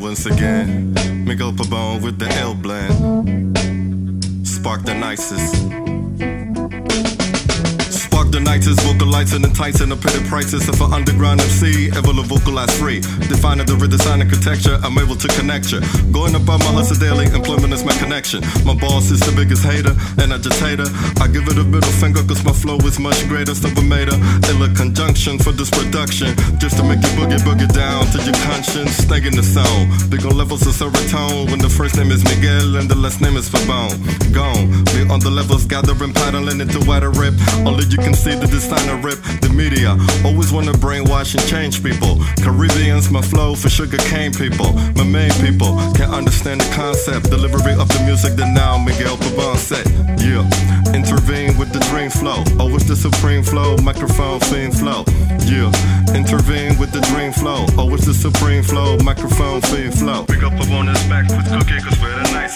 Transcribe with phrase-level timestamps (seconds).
[0.00, 0.94] Once again,
[1.26, 2.94] Miguel Pabon with the L blend.
[4.46, 5.54] Spark the nicest
[7.92, 11.90] Spark the nicest vocalizing and tights the petty prices of an underground MC.
[11.90, 13.00] Ever vocalize free.
[13.28, 15.80] Defining the redesign architecture, I'm able to connect you.
[16.12, 17.63] Going about my hustle daily, employment
[18.32, 20.88] is my boss is the biggest hater, and agitator.
[21.20, 23.52] I give it a middle finger, cause my flow is much greater.
[23.84, 24.16] Made a
[24.48, 26.32] illa conjunction for this production.
[26.56, 28.96] Just to make you boogie boogie down to your conscience.
[28.96, 29.92] Stay in the zone.
[30.08, 33.36] Big on levels of serotonin when the first name is Miguel and the last name
[33.36, 33.92] is Pabon.
[34.32, 34.72] Gone.
[34.96, 37.34] We on the levels, gathering, paddling into wider rip.
[37.68, 39.98] Only you can see the designer rip the media.
[40.24, 42.16] Always wanna brainwash and change people.
[42.40, 44.72] Caribbeans, my flow for sugar cane people.
[44.96, 47.28] My main people can't understand the concept.
[47.28, 49.86] Delivery of the music that now Miguel Pabon said.
[50.20, 50.46] Yeah,
[50.94, 52.44] intervene with the dream flow.
[52.58, 55.04] Oh, Always the supreme flow, microphone fiend flow.
[55.44, 55.70] Yeah,
[56.14, 57.66] intervene with the dream flow.
[57.76, 60.24] Oh, Always the supreme flow, microphone fiend flow.
[60.28, 62.53] Miguel Pabon is back with Coo-Kee cause we're the nicest.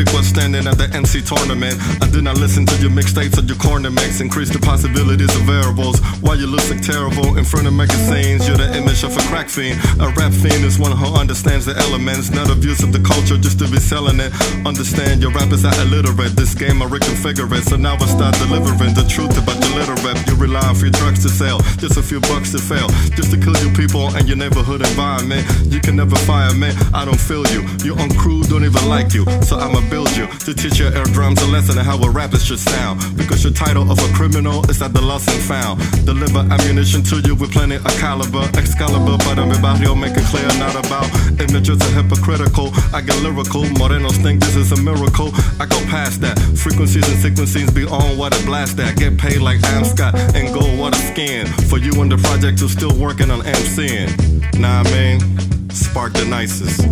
[0.00, 1.76] Last was standing at the NC tournament.
[2.00, 4.20] I did not listen to your mixtapes or your corner mix.
[4.20, 6.00] Increase the possibilities of variables.
[6.20, 9.48] Why you look like terrible in front of magazines, you're the image of a crack
[9.48, 9.80] fiend.
[10.00, 13.58] A rap fiend is one who understands the elements, not abuse of the culture just
[13.58, 14.32] to be selling it.
[14.64, 16.32] Understand your rappers are illiterate.
[16.36, 20.16] This game I reconfigure it, so now I start delivering the truth about your literate.
[20.28, 23.36] You rely on free drugs to sell, just a few bucks to fail, just to
[23.36, 25.44] kill your people and your neighborhood environment.
[25.66, 27.66] You can never fire me, I don't feel you.
[27.84, 29.58] Your own crew don't even like you, so
[29.90, 33.00] Build you to teach your air drums a lesson on how a rapper should sound.
[33.16, 35.80] Because your title of a criminal is at the lost and found.
[36.04, 38.44] Deliver ammunition to you with plenty of caliber.
[38.56, 41.06] Excalibur, para mi barrio, make it clear, not about
[41.40, 42.70] images are hypocritical.
[42.94, 45.30] I get lyrical, Morenos think this is a miracle.
[45.60, 46.38] I go past that.
[46.56, 48.96] Frequencies and sequences beyond what I blast at.
[48.96, 51.46] Get paid like Am Scott and gold a skin.
[51.68, 54.58] For you and the project who's still working on MCing.
[54.58, 56.82] Nah, I mean, spark the nicest.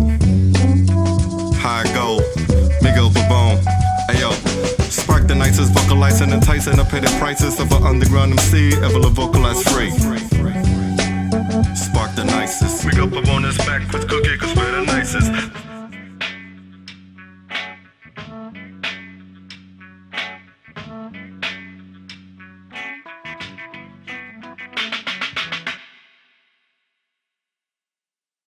[1.57, 2.40] High go.
[3.11, 3.61] Pabon.
[4.09, 4.31] Ayo,
[4.89, 9.91] spark the nicest vocalizing, enticing the petty prices of an underground MC, ever vocalize free.